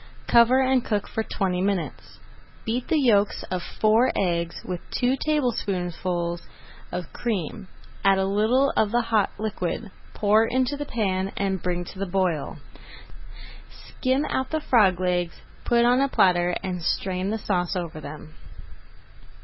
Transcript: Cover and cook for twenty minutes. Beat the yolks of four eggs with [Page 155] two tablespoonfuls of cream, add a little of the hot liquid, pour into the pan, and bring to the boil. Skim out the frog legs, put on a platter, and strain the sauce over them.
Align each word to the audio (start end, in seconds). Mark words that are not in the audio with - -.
Cover 0.27 0.59
and 0.59 0.83
cook 0.83 1.07
for 1.07 1.21
twenty 1.21 1.61
minutes. 1.61 2.17
Beat 2.65 2.87
the 2.87 2.97
yolks 2.99 3.43
of 3.51 3.61
four 3.61 4.11
eggs 4.15 4.63
with 4.65 4.79
[Page 4.89 4.95
155] 4.95 5.21
two 5.21 5.31
tablespoonfuls 5.31 6.41
of 6.91 7.13
cream, 7.13 7.67
add 8.03 8.17
a 8.17 8.25
little 8.25 8.73
of 8.75 8.89
the 8.89 9.01
hot 9.01 9.29
liquid, 9.37 9.91
pour 10.15 10.43
into 10.47 10.75
the 10.75 10.87
pan, 10.87 11.31
and 11.37 11.61
bring 11.61 11.85
to 11.85 11.99
the 11.99 12.07
boil. 12.07 12.57
Skim 13.69 14.25
out 14.25 14.49
the 14.49 14.59
frog 14.61 14.99
legs, 14.99 15.41
put 15.65 15.85
on 15.85 16.01
a 16.01 16.07
platter, 16.07 16.55
and 16.63 16.81
strain 16.81 17.29
the 17.29 17.37
sauce 17.37 17.75
over 17.75 18.01
them. 18.01 18.33